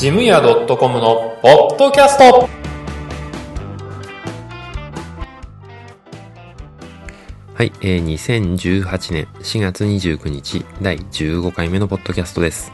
[0.00, 2.48] ジムヤ .com のポッドキャスト
[7.52, 12.72] はい、えー、2018年4月29日第15回目のポッドキャストです。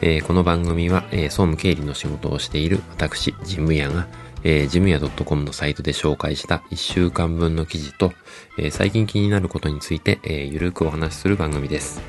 [0.00, 4.06] えー、この番組は、えー、総務経理の仕事をしている私、ジムヤが、
[4.44, 8.12] えー、ジムヤ .com のサイトで紹介した1週間分の記事と、
[8.56, 12.00] えー、最近気になることについて、えー、ゆるくお話しする番組です。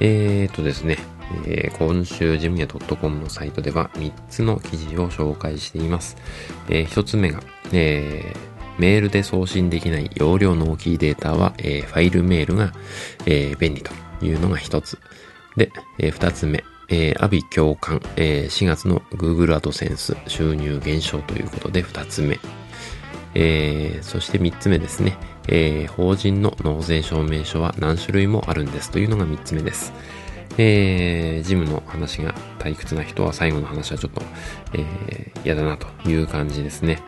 [0.00, 0.96] えーとですね、
[1.46, 6.16] えー、今週ジムヤ .com のサイトでは3つの記事を紹介しています。
[6.68, 12.72] えー、1つ目が、えー、メールで送信できない容量の大きいデータは、え、ファイルメールが、
[13.26, 13.92] え、便利と
[14.24, 14.98] いうのが1つ。
[15.56, 22.38] で、え、2つ目、えー、アビ共感、え、4月の Google AdSense 収入減少ということで2つ目。
[23.34, 29.92] えー、そして3つ目ですね、えー、法人の納税証明書は何種類もあるんですというのが3つ目です。
[30.58, 34.22] えー、ジムの話が退屈な人は最後の話はちょっと、
[34.72, 37.02] えー、嫌だなという感じですね。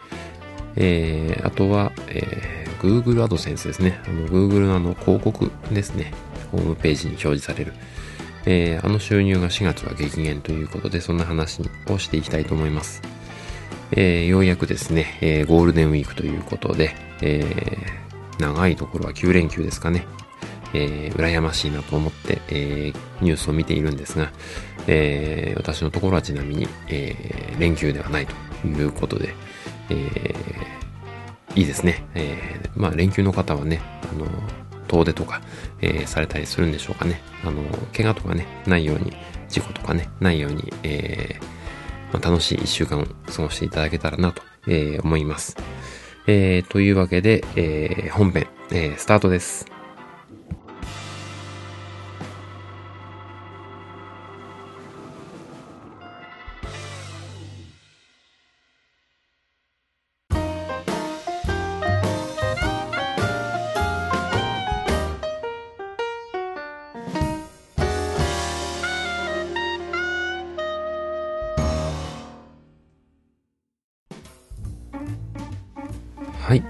[0.77, 4.01] えー、あとは、えー、Google AdSense ですね。
[4.07, 6.13] あの Google のあの広告ですね。
[6.53, 7.73] ホームページに表示される。
[8.47, 13.03] えー、あの収入が4月は激減ということで、そんな話をしていきたいと思います。
[13.93, 20.07] えー、ようやくですね、えー、ゴールデンウィークということで、えー、長いところは9連休ですかね。
[20.75, 24.33] えー、羨ましいなと思って、えー、ニュースを見ているんですが、
[24.87, 29.35] えー、私のところはちなみに、えー、連休ではないということで、
[29.91, 32.05] えー、いいですね。
[32.15, 34.27] えー、まあ連休の方はね、あの、
[34.89, 35.43] 遠出とか、
[35.81, 37.21] えー、されたりするんでしょうかね。
[37.45, 37.63] あの、
[37.97, 39.13] 怪我とかね、ないように、
[39.49, 41.45] 事故とかね、ないように、えー、
[42.13, 45.57] まあ、楽しい一週間を過ごしていただけたらなと、えー、思います。
[46.27, 49.76] えー、というわけで、えー、本編、えー、スタートです。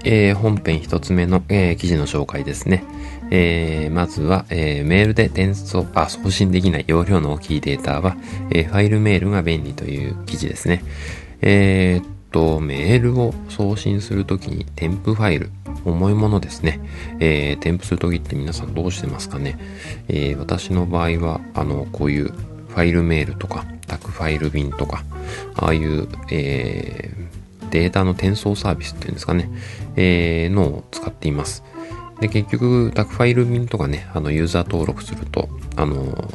[0.09, 2.85] えー、本編一つ目の、えー、記事の紹介ですね。
[3.29, 8.15] えー、まずは、えー、メールで転送、あ、送信できない容量の大きいデータは、
[8.49, 10.81] えー、ファイルメールが便利という記事ですね。
[11.41, 15.51] えー、っと、メールを送信するときに添付ファイル、
[15.83, 16.79] 重いものですね。
[17.19, 19.59] えー、添付するときって皆さんどうしてますかね。
[20.07, 25.03] えー、私の場合は、あの、こういうファイルメールとか、宅ファイル便とか、
[25.55, 27.26] ああいう、えー、
[27.69, 29.49] データの転送サービスっていうんですかね、
[29.95, 31.63] えー、のを使っています。
[32.19, 36.31] で、結局、タクファイル便とかね、あの、ユーザー登録すると、あの、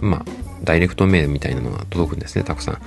[0.00, 0.24] まあ、
[0.64, 2.78] ダイレクトメールみたいなのが届くんですね、たくさん。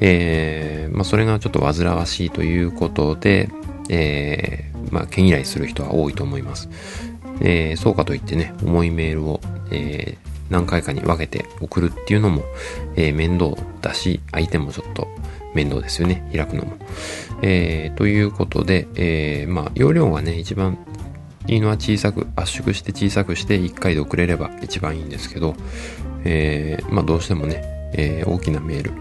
[0.00, 3.50] えー、まあ、それがちょっと煩わしいということで、
[3.88, 6.68] えー、まあ、毛嫌いする人は多いと思います。
[7.40, 9.40] えー、そうかといってね、重いメールを、
[9.70, 12.42] えー、何回かに分けて送るっていうのも、
[12.96, 15.08] えー、面倒だし、相手もちょっと
[15.54, 16.28] 面倒ですよね。
[16.34, 16.76] 開くのも。
[17.42, 20.78] えー、ということで、えー、まあ、容量がね、一番
[21.46, 25.54] いいのは小さく、圧縮して小さくして1回で送れれば一番いいんですけど、
[26.24, 27.62] えー、まあ、どうしてもね、
[27.94, 28.92] えー、大きなメール、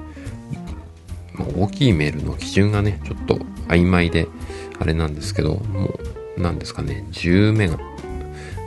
[1.33, 3.35] まあ、大きいメールの基準がね、ちょっと
[3.67, 4.27] 曖昧で、
[4.79, 5.99] あれなんですけど、も
[6.37, 7.77] う、なんですかね、10メガ、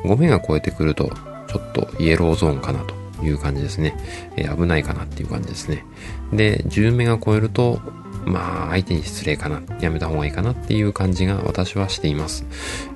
[0.04, 1.10] 5メガ超えてくると、
[1.52, 3.94] ちょっとイエローゾーンかなという感じですね。
[4.36, 5.84] えー、危ないかなっていう感じですね。
[6.32, 7.80] で、10メガ超えると、
[8.24, 12.46] まあ、相手に失礼かな、やめた方がいいかなっていう感じが私はしています。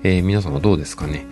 [0.03, 1.27] えー、皆さんはどうですかね。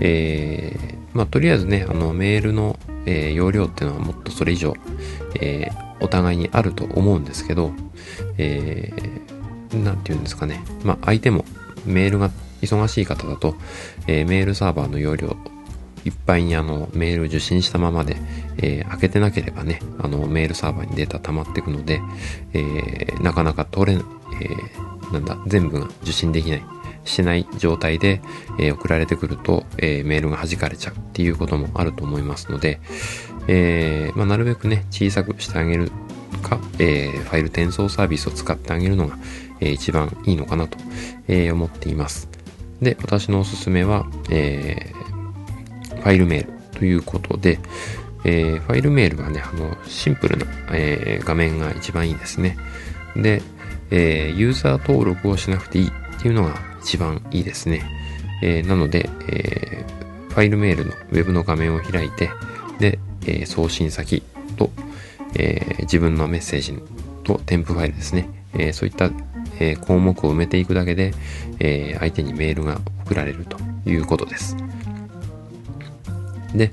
[0.00, 4.74] えー、まあ、とりあえずね、あの、メールの、えー、容量っていうのはもっとそれ以上、
[5.40, 7.72] えー、お互いにあると思うんですけど、
[8.36, 10.62] えー、なんて言うんですかね。
[10.84, 11.44] まあ、相手も
[11.86, 12.30] メールが
[12.60, 13.54] 忙しい方だと、
[14.06, 15.36] えー、メールサーバーの容量
[16.04, 18.16] いっぱいにあのメール受信したままで、
[18.58, 22.00] えー、開けてなければね、あのメールサーバーにデータ溜まっていくので、
[22.52, 26.62] えー、なかなか取れ、えー、なんだ、全部が受信できない、
[27.04, 28.20] しない状態で、
[28.58, 32.80] え送られてくると、えメールが弾かれちゃうっていうこともあると思いますので、
[33.46, 35.90] えまあ、なるべくね、小さくしてあげる
[36.42, 39.16] か、えファイル転送サービスを使ってあげるのが、
[39.60, 40.76] え一番いいのかなと、
[41.28, 42.28] え思っています。
[42.82, 44.92] で、私のおすすめは、え
[45.98, 47.58] ファイルメールということで、
[48.24, 52.56] えー、ファイルメールはね、あの、シンプルな、えー、画面が一番いいですね。
[53.16, 53.42] で、
[53.90, 57.82] えー、ユーザー登録をしなくていいっていうのが一番いいですね。
[58.42, 59.84] えなので、え
[60.28, 62.30] ファイルメールのウェブの画面を開いて、
[62.78, 64.22] で、え送信先
[64.56, 64.70] と、
[65.34, 66.78] え自分のメッセージ
[67.24, 68.28] と添付ファイルですね。
[68.54, 69.10] えそういった、
[69.58, 71.14] え項目を埋めていくだけで、
[71.58, 73.58] え相手にメールが送られると
[73.88, 74.56] いうことです。
[76.54, 76.72] で、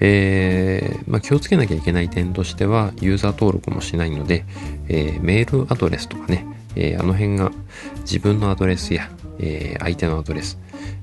[0.00, 4.44] えー、まあ、気をつけなきゃいけない点としては、ユーザー登録もしないので、
[4.88, 6.46] えー、メールアドレスとかね、
[6.76, 7.50] えー、あの辺が
[8.00, 10.58] 自分のアドレスや、え相手のアドレス、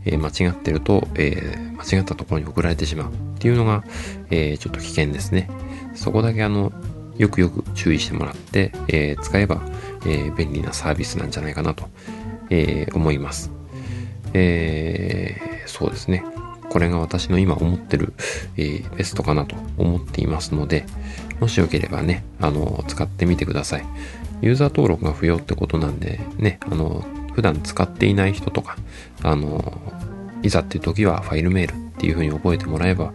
[0.06, 3.84] え間違ってると、え間違ったところに送られてしまうっていうのが、
[4.32, 5.50] えちょっと危険ですね。
[5.94, 6.72] そこだけあの、
[7.18, 9.62] よくよく注意してもらって、え使えば、
[10.08, 11.88] え便利なサービスなんじゃないかなと、
[12.50, 13.52] え思います。
[14.34, 16.24] えそうですね。
[16.74, 18.14] これが私の今思ってる、
[18.58, 20.88] えー、ベストかなと思っていますので、
[21.40, 23.86] もしよければね、あの、使ってみてください。
[24.42, 28.76] ユーザー登録が不要ってことなんで、ね、あの、普段使っていない人とか、
[29.22, 29.80] あの、
[30.42, 33.14] いざっていう時はファイルメールっていう風に覚えてもらえば、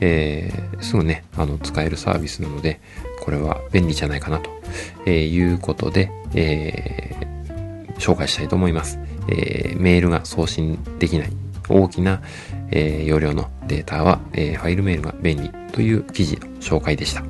[0.00, 2.78] えー、すぐね、あの、使えるサービスなので、
[3.22, 4.50] これは便利じゃないかなと、
[5.06, 8.98] えー、いうことで、えー、紹介したいと思います。
[9.30, 12.22] えー、メールが送信できない大きな、
[12.70, 17.22] えー、容量のデータは、えー、ファイルメールが便利という記事の紹介でした。
[17.22, 17.26] は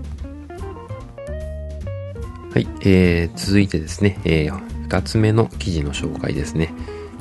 [2.58, 6.72] い、えー、続いてですね、えー、二つ目の記事の紹介ですね。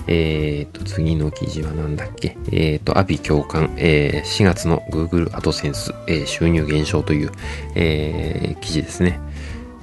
[0.09, 2.37] えー、と、次の記事は何だっけ？
[2.53, 7.31] えー、と、アビ共感、えー、4月の Google AdSense、えー、収入減少という、
[7.75, 9.19] えー、記事ですね。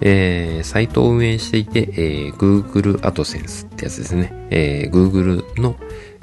[0.00, 4.32] えー、サイトを運営していて、えー、Google AdSense ってやつですね。
[4.48, 5.76] えー、Google の、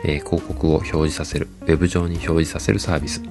[0.03, 3.21] えー、広告を表示させる、ウェブ上に表示させるサービス、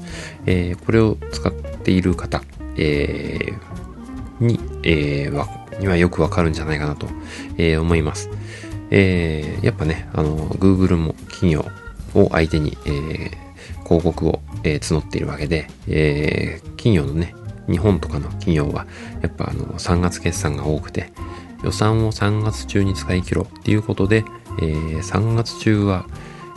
[0.46, 2.42] えー、これを使っている方、
[2.76, 7.06] えー、に、えー、は、にはよくわかるんじゃないかなと、
[7.56, 8.30] え、思います。
[8.90, 11.64] え、やっぱね、あの、Google も企業
[12.14, 13.30] を相手に、え、
[13.84, 17.34] 広告を、え、募っているわけで、え、企業のね、
[17.68, 18.86] 日本とかの企業は、
[19.22, 21.12] やっぱあの、3月決算が多くて、
[21.62, 24.24] 予算を3月中に使い切ろうっていうことで、
[24.60, 26.06] えー、3月中は、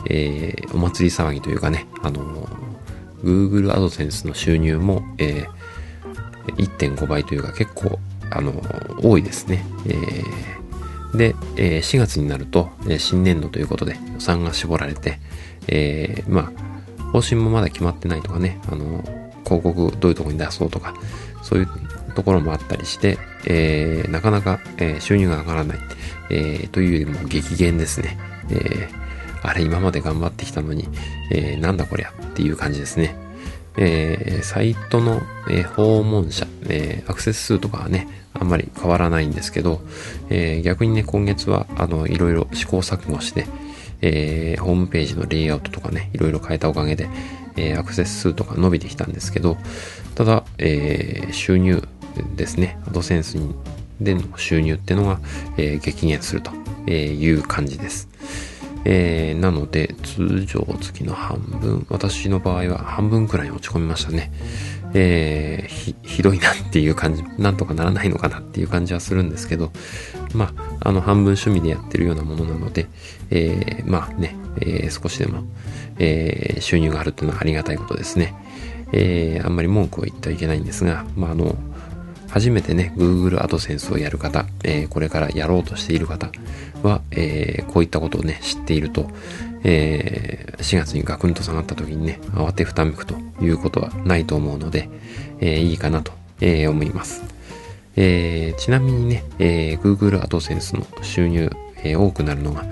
[0.06, 7.98] えー、お祭り騒ぎというかね、あのー、Google AdSense の収入も、えー、1.5倍というか結構、
[8.30, 9.64] あのー、多いですね。
[9.86, 15.20] え、で、え、4月になると、え、新年度ということで予算が絞られて、
[15.68, 16.52] え、ま
[16.98, 19.02] あ、方針もまだ決まってないとかね、あの、
[19.44, 20.94] 広告どういうところに出そうとか、
[21.42, 21.68] そういう
[22.14, 25.78] ところもあったりして、え、なかなか、え、収入が上がらない、
[26.30, 28.18] え、というよりも激減ですね。
[28.50, 29.03] えー
[29.44, 30.88] あれ今まで頑張ってきたのに、
[31.30, 33.14] えー、なんだこりゃっていう感じですね。
[33.76, 35.20] えー、サイトの、
[35.50, 39.80] えー、訪問者、えー、アクセス数とかはね、あんまり変わらないんですけど、
[40.30, 43.46] えー、逆にね、今月は、あの、いろいろ試行錯誤して、
[44.00, 47.08] えー、ホームページのレイアウトとかね、いろいろ変えたおかげで、
[47.56, 49.56] えー、アクセス数とか伸びてきたんですけど、
[50.14, 51.86] ただ、えー、収入
[52.36, 53.36] ですね、アドセンス
[54.00, 55.20] での収入ってのが、
[55.56, 56.50] えー、激減すると
[56.90, 58.08] いう感じです。
[58.84, 64.30] えー、なので、通常月の半分、私の場合は半分くらい落ち込みましたね。
[64.94, 69.72] えー、ひ、ひどいなっていう感じ、なんとかならないのかなっていう感じはするんですけど、
[70.34, 72.86] まあ、あの、半分趣味でやってるようなものなので、
[73.30, 75.44] えー、まあね、え、少しでも、
[75.98, 78.34] え、収入があるっていうのはありがたいことですね。
[78.92, 81.56] え、あんまり文句を言ってはいけないんですが、まあ、あの、
[82.34, 86.32] 初めてね、Google AdSense をやる方、えー、これからやろうとしている方
[86.82, 89.08] は、えー、こういったことをね、知っていると、
[89.62, 94.88] えー、4月にガクンと下がった時にね、慌てふためくということはないと思うので、
[95.38, 97.22] えー、いいかなと、えー、思います。
[97.94, 101.52] えー、ちなみにね、えー、Google AdSense の収入、
[101.84, 102.64] えー、多くなるのが、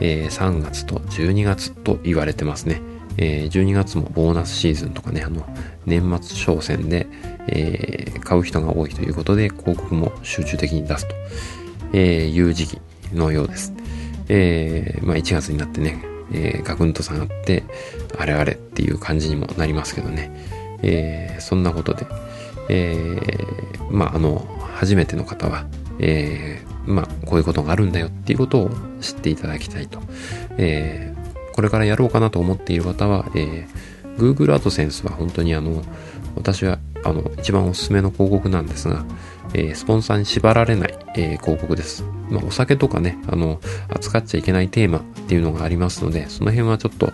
[0.00, 2.82] えー、3月と12月と言われてますね。
[3.16, 5.46] えー、12月もボーナスシーズンとかね、あの、
[5.86, 7.06] 年末商戦で、
[7.48, 11.14] えー、買う人が多いということで、広告も集中的に出すと、
[11.92, 12.80] えいう時期
[13.12, 13.72] のようです。
[14.28, 17.64] えー、まあ1月になってね、えー、ガクンと下がって、
[18.18, 20.30] あれあれっていう感じにもなりますけどね。
[20.82, 22.06] えー、そんなことで、
[22.68, 25.66] えー、まああの、初めての方は、
[25.98, 28.70] えー、まあこういうことがあるんだよっていうことを
[29.00, 30.00] 知っていただきたいと。
[30.56, 35.82] えー、これからやろうかなと思っている方は、えー、Google AdSense は本当にあの、
[36.36, 39.04] 私はあの、一番おすすめの広告なんですが、
[39.52, 42.04] えー、スポンサーに縛られない、えー、広告です。
[42.30, 47.12] まあ、お酒とかね、あの、扱っちゃいけないテーマっていうのがありますので、その辺はちょっと、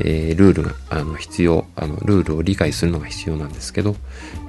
[0.00, 3.96] えー、ルールが、あの、必要、あの、ルールを理解するのが必要なんですけど、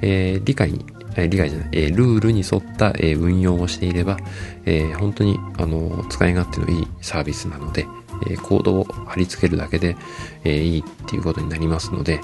[0.01, 0.85] え理解に、
[1.15, 4.17] え理解じゃない、えルールに沿った、え運用をしていれば、
[4.65, 7.85] え本当に、あの、使い勝手のいいサービスなので、
[8.29, 9.95] えコードを貼り付けるだけで、
[10.43, 12.21] えいいっていうことになりますので、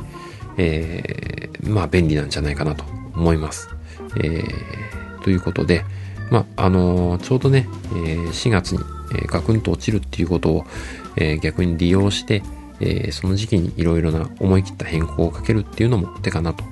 [0.59, 2.83] えー、まあ便利なんじゃないかなと
[3.15, 3.69] 思います。
[4.17, 5.85] えー、ということで、
[6.29, 7.67] まあ、あのちょうどね、
[8.05, 8.79] え4月に、
[9.15, 10.65] えガクンと落ちるっていうことを、
[11.15, 12.43] え逆に利用して、
[12.79, 16.63] えその時期にいろいろな思い切った変更をかけるっていうのも手かなと、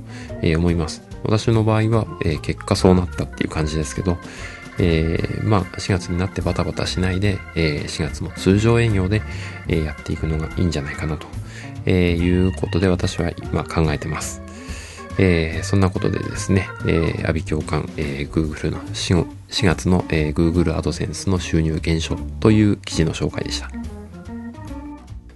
[0.44, 1.02] え思います。
[1.24, 4.18] 私の場合は、え結果そうなったっていう感じですけど、
[4.80, 9.22] えー、まあ、4月になってバタバタしないで、えー、4月も通常営業で、
[9.68, 11.28] えー、やっていくのがいいんじゃないかなと、
[11.88, 14.42] えいうことで私は今考えてます。
[15.20, 23.72] えー、そんなことでですね、えー、アビ共感、えー、Google の 4, 4月の、えー、Google AdSense の収入減少という記事の紹介でした。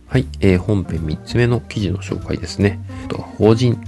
[0.08, 2.80] はい、えー、本編3つ目の記事の紹介ですね。
[3.08, 3.82] と法人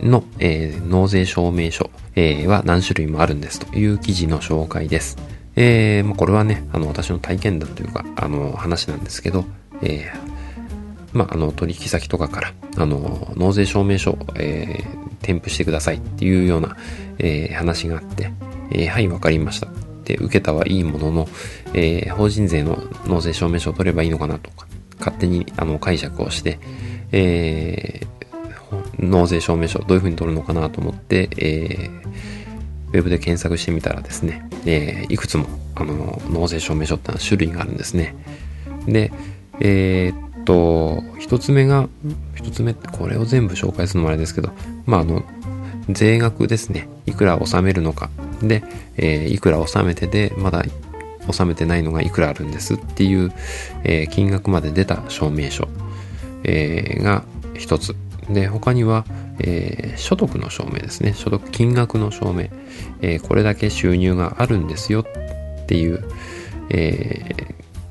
[0.00, 5.16] の、えー、納税証明書、えー、は何種類もあるんですという記事の紹介です。
[5.54, 9.44] えー、まあ、これはね、あの、私の体験談というか、あの、話なんですけど、
[9.82, 10.35] えー、
[11.12, 16.76] まあ、あの、取引先とかから、あの、納税証明書、えー、添付してくださいっていうような、
[17.18, 18.30] えー、話があって、
[18.70, 19.68] えー、はい、わかりました。
[20.04, 21.28] で、受けたはいいものの、
[21.74, 24.66] えー、法人税の納税証明書を取ればいいのかなとか、
[24.98, 26.58] 勝手にあの解釈をして、
[27.12, 28.06] えー、
[28.98, 32.08] 納税証明書どういうふうに取るのかなと思って、えー、
[32.88, 38.14] ウェブで検索してみたらですね、えー、いくつもあの納税証明書ってのは種類があるんですね。
[38.86, 39.12] で、
[39.60, 41.88] えー、と、一つ目が、
[42.34, 44.50] 一つ目ってこれを全部紹介するのもあれですけど、
[44.86, 45.22] まあ、あの、
[45.90, 46.88] 税額ですね。
[47.04, 48.08] いくら納めるのか。
[48.42, 48.62] で、
[48.96, 50.64] えー、いくら納めてで、まだ
[51.28, 53.32] 納めてないのがいくらあるんですっていう、
[53.84, 55.68] えー、金額まで出た証明書、
[56.44, 57.24] えー、が
[57.54, 57.94] 一つ。
[58.30, 59.04] で、他には、
[59.38, 61.12] えー、所得の証明ですね。
[61.12, 62.48] 所得金額の証明。
[63.02, 66.04] え、これだけ収入があるんですよっていう、
[66.70, 67.34] え、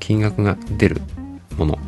[0.00, 1.00] 金額が出る
[1.56, 1.78] もの。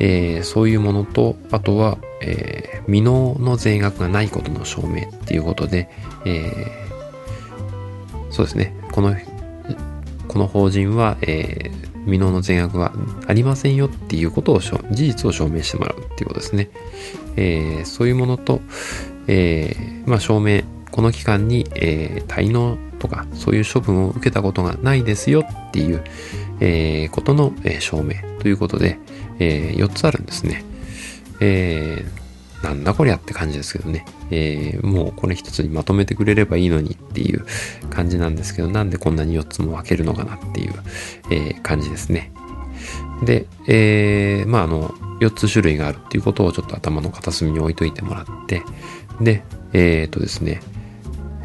[0.00, 5.88] えー、そういうものと、あとは、えー、未納の税額がないことの証明っていうことで、
[6.24, 9.14] えー、そうですね、この、
[10.26, 12.92] この法人は、えー、未納の税額は
[13.26, 16.70] ありませんよっていうことを、事実を証明してもらうっていうことですね。
[17.36, 18.60] えー、そういうものと、
[19.26, 26.02] えー、まあ、証明、この期間に、えー、滞納とか、そういう処分を受けたことがないですよっていう、
[26.60, 28.98] えー、ことの、えー、証明ということで、
[29.38, 30.64] えー、4つあるんですね。
[31.40, 34.04] えー、なんだこりゃって感じですけどね。
[34.30, 37.46] えー、もうこれ一つにまとめてくれればいいのにっていう
[37.90, 40.74] 感じなんですけど、なんでこんなに4つも分けるのかなっていう、
[41.30, 42.32] えー、感じですね。
[43.24, 48.62] で、えー、まああの、4つ種類があるっていうことをちょっと頭の片隅に置いといてもらって、
[49.20, 50.60] で、えっ、ー、とですね、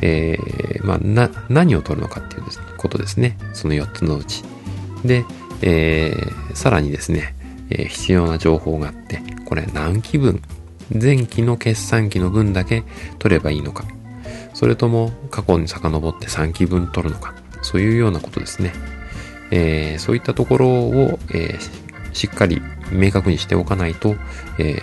[0.01, 2.43] えー、まあ、な、何を取るのかっていう
[2.77, 3.37] ことですね。
[3.53, 4.43] その4つのうち。
[5.05, 5.25] で、
[5.61, 7.35] えー、さらにですね、
[7.69, 10.41] えー、必要な情報があって、これ何期分、
[10.93, 12.83] 前期の決算期の分だけ
[13.19, 13.85] 取ればいいのか、
[14.53, 18.73] それとも過去に遡って3期分取るのか、そういうようなことですね。
[19.51, 24.15] えー、そういったところを、えー、しっかり明確にしておかないと、
[24.57, 24.81] えー、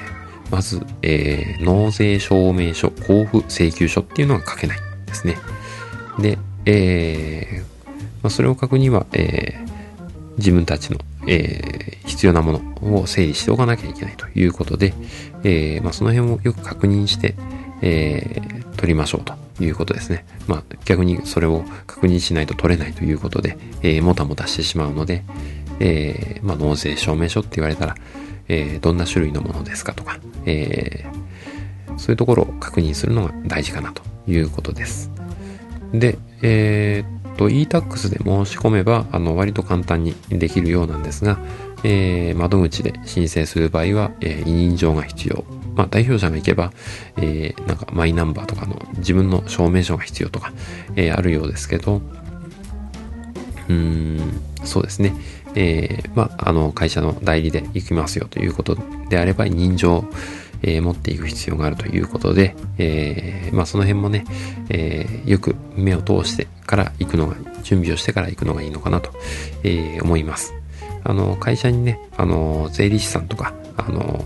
[0.51, 5.37] まず、えー、納税証明書、交付請求書っていうのが書けないですね。
[6.19, 7.71] で、えー
[8.23, 9.70] まあ、それを書くには、えー、
[10.41, 14.95] 自分たちの、えー、必要なものを整理しておかなきゃいけないということで、
[15.45, 17.35] えー、まあ、その辺をよく確認して、
[17.83, 20.25] えー、取りましょうということですね。
[20.49, 25.23] まあ、逆にそれを確認しないと取れないということで、えもたもたしてしまうので、
[25.79, 27.95] えまあ、納税証明書って言われたら、
[28.49, 31.05] えどんな種類のものですかとか、え
[31.97, 35.11] そういうところを確認するのが大事かなということです。
[35.93, 41.39] で、えー、と e-tax で申し込めば、あの、割と簡単にできるようなんですが、
[41.83, 45.45] えー、窓口で申請する場合は、えー、委任状が必要。
[45.75, 46.73] まあ、代表者が行けば、
[47.17, 50.53] えー、なんかマイナンバーとかの自分の証明書が必要とか、
[50.97, 52.03] えー、あるようですけど、
[53.69, 55.15] うーん、そうですね。
[55.55, 58.77] えー、まあ、あの、会社の代理で行きますよということ
[59.09, 60.05] であれば、委任状、
[60.63, 64.25] えー、持っていく必要があるということで、えー、まあその辺もね、
[64.69, 69.13] えー、よく目を通してから行くのが、準備をしてから行くのがいいのかなと、
[69.63, 70.55] えー、思います。
[71.05, 74.25] あの、会社にね、あの、税理士さんとか、あの、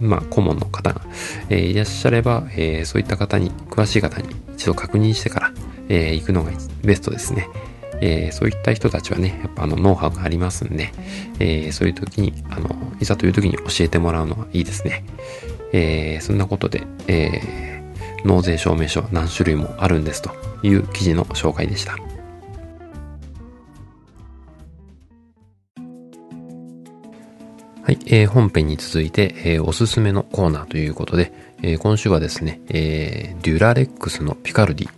[0.00, 1.02] まあ、顧問の方が、
[1.48, 5.52] えー、いらっしゃれば、えー、そういった方に、詳しい方に一度確認してから、
[5.88, 7.48] えー、行くのがベストですね。
[8.00, 10.92] えー、そういった人たちはね、やっぱあのノウハウがありますんで、
[11.38, 12.68] えー、そういう時に、あの、
[13.00, 15.04] いざという時に教えてもらうのはいいですね。
[15.72, 20.30] えー、そんなことで、えー、納税証明書何種類もあるんですと
[20.62, 21.96] いう記事の紹介でした。
[27.84, 34.88] はい、えー、本編に続いて、えー、おすすめのコーナーということで、えー、今週はですね、えー、デュラレックスのピカルディ、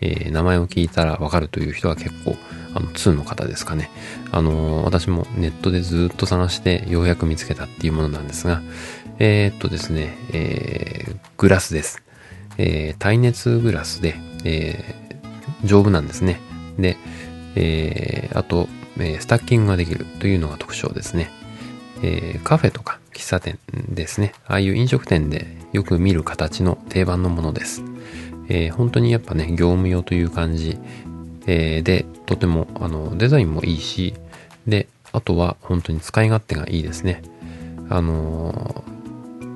[0.00, 2.36] えー、名前を聞いたらわかるという人は結構、
[2.74, 3.90] あの、2の方ですかね。
[4.32, 8.62] あのー、私もネットでずっと探してようやく見つけたっていうものなんですが、
[9.18, 12.02] えー、っとですね、えー、グラスです。
[12.58, 14.14] え、耐熱グラスで、
[14.44, 14.94] え、
[15.64, 16.40] 丈夫なんですね。
[16.78, 16.96] で、
[17.54, 21.30] え、あと、え、スタッキングができるというのが特徴ですね。
[22.02, 24.32] え、カフェとか喫茶店ですね。
[24.46, 27.82] ああいう飲食店でよく見る形の定番のものです。
[28.50, 30.76] えー、本当にやっぱね、業務用という感じ、
[31.46, 34.14] えー、で、とても、あの、デザインもいいし、
[34.66, 37.22] で、あとは本当に使い勝手がいいですね。
[37.88, 38.84] あの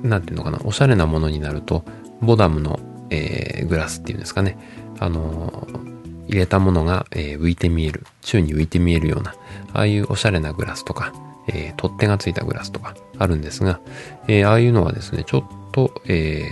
[0.01, 1.83] ー、なんていうのかな、おしゃれなものになると、
[2.21, 4.57] ボダムの、えー、グラスっていうんですかね。
[4.99, 9.35] あのー、入れたものが、えー、浮いて見える、宙に浮いて見えるような、
[9.73, 11.13] ああいうおしゃれなグラスとか、
[11.47, 13.79] え、取っ手がついたグラスとかあるんですが、
[14.27, 16.43] え、ああいうのはですね、ちょっと、え、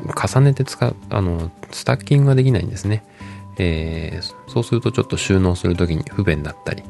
[0.00, 3.04] 重ねて使う、あの、スタッキングができないんですね。
[3.58, 6.82] えー、そうするとちょっと収納するときに不便だったり、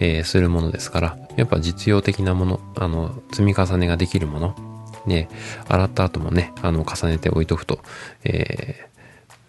[0.00, 4.54] えー、するものですから、やっぱ実用的なもの、あの、積み重ねができるもの、
[5.06, 5.28] ね、
[5.68, 7.80] 洗った後もね、あの、重ねて置いとくと、
[8.24, 8.86] え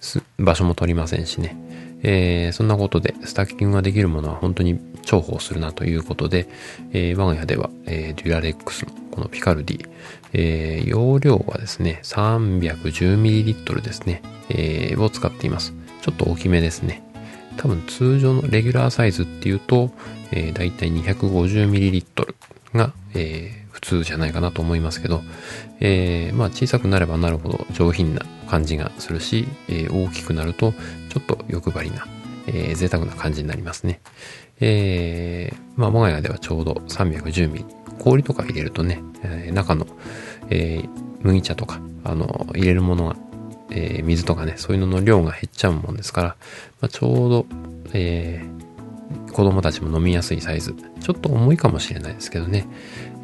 [0.02, 1.58] ー、場所も取りませんしね、
[2.04, 6.48] えー、そんなことでスタッキングができるものは本当に重宝するなということで、
[6.92, 9.90] えー、我が家では、えー、デュラレックスのこのピカルディ、
[10.34, 15.74] えー、容量はですね、310ml ですね、えー、を使っています。
[16.02, 17.04] ちょっと大きめですね。
[17.58, 19.92] 多分通常のレギュラーサイズっていうと、
[20.32, 22.34] えー、だいたい 250ml
[22.74, 25.22] が、えー、普通じゃないかなと思いますけど、
[25.80, 30.74] えー、まあ小さくなればなるほど上品な感じがするし、えー、大きくなると
[31.10, 32.06] ちょっと欲張りな、
[32.48, 34.02] えー、贅沢な感じになりますね。
[34.60, 37.82] えー、まあ我が家ではちょうど 310ml。
[38.02, 39.86] 氷とか入れるとね、えー、中の、
[40.50, 40.90] えー、
[41.22, 43.16] 麦茶とか、あの、入れるものが、
[43.70, 46.28] えー、水とかね、そういうのの量が減っちゃうもんですから、
[46.82, 47.46] まあ、ちょうど、
[47.94, 50.76] えー、子供たちも飲みやすいサイズ。
[51.00, 52.66] ちょっと重いかもしれないですけどね、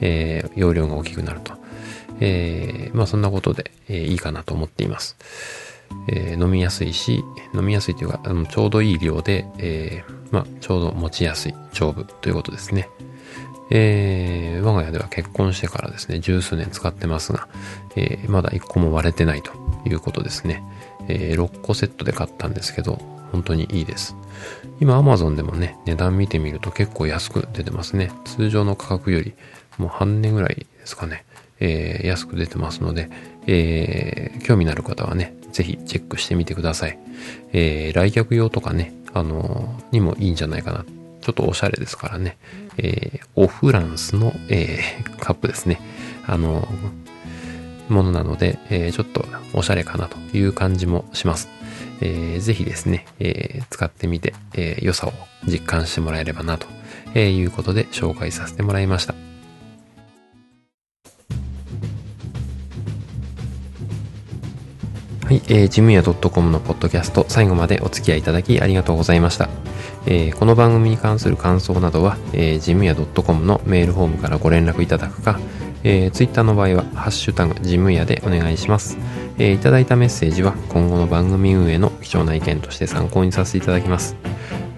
[0.01, 1.53] えー、容量が大きくなると。
[2.19, 5.17] えー、まあそんなことで、えー、いいかなと思っています。
[6.07, 12.89] えー、飲みやすいし、飲みやすいというか、あのちょうどいい量で、えー、まあ、ちょうど持ちやすい、丈夫ということですね。
[13.69, 17.47] えー、我が家では結婚してからですね、十数年使ってますが、
[17.95, 19.51] えー、まだ一個も割れてないと
[19.86, 20.63] いうことですね。
[21.10, 22.99] えー、6個セットで買ったんですけど、
[23.31, 24.15] 本当にいいです。
[24.79, 28.12] 今 Amazon でもね、値段見てみると結構安く出てますね。
[28.25, 29.33] 通常の価格より
[29.78, 31.26] もう半値ぐらいですかね。
[31.60, 33.10] えー、安く出てますので、
[33.48, 37.00] えー、興味のある方はね、ぜひチェックしてみてください。
[37.54, 40.86] えー、来客用とかね、あのー、にもいいんじゃないかな。
[41.22, 42.38] ちょっとおしゃれですからね。
[42.78, 45.82] えー、オフランスの、えー、カップですね。
[46.26, 51.50] あのー、ものなので、えー、ちょっとおしゃれかなという感じもします。
[52.02, 55.13] えー、ぜひですね、えー、使ってみて、えー、良さを
[55.48, 56.68] 実感してもらえればなと、
[57.16, 59.16] えいうことで紹介させてもらいました。
[65.28, 69.50] はい、えー、ジムヤ .com のポッドキャスト、最後までお付き合いいただきありがとうございました。
[70.06, 75.38] えー、この番組に関する感想などは、えー、ジムヤ .com のメールフォームからご連絡いただくか、
[75.84, 78.98] えー、ツイッターの場合は、ハッシュタグ、ジムヤでお願いします。
[79.38, 84.16] えー、いただいたメッセージは、今後の番組運営の貴重な意見として参考にさせていただきます。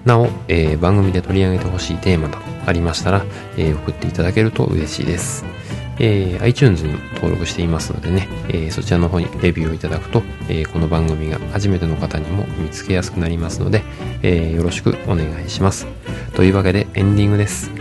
[0.03, 3.23] なお、えー、番組で取り上げてほしいテーマなどありましたら、
[3.55, 5.45] えー、送っていただけると嬉しいです。
[5.99, 13.83] えー、iTunes に登録していますのでね、えー、そちらの方にレビューをいただくと、えー、この番組が初めての方にも見つけやすくなりますので、
[14.23, 15.87] えよろしくお願いします。
[16.35, 17.71] というわけでエンディングです。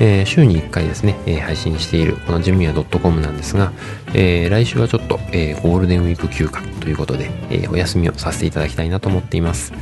[0.00, 3.72] え週に1回ですね、え配信しているこのジムヤ .com なんですが、
[4.14, 9.72] え来週はちょっと、えゴールデンウィーク休暇ということで、えお休みをさせていただきたいなと思っています。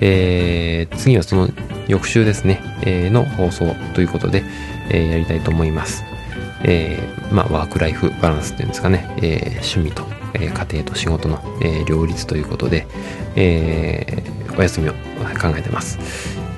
[0.00, 1.48] え次はその
[1.88, 4.44] 翌週ですね、えの放送ということで、
[4.90, 6.11] えやりたいと思います。
[6.64, 12.86] えー、まあ、ワークライフバランスっていうんですかね、えー、趣味と、えー、家庭と仕事の、え両立ということで、
[13.36, 14.22] え
[14.56, 14.98] お休みを考
[15.56, 15.98] えてます。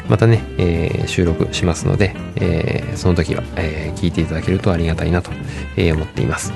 [0.08, 5.30] またね、え収録しますので、えその時は、え聞いていただけるとありがたいなと、
[5.76, 6.52] え思っています。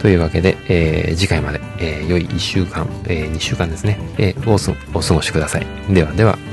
[0.00, 5.66] というわけで、え次回まで、え良い1週間、え2週間ですね、えおお過ごしください。
[5.90, 6.47] ではでは。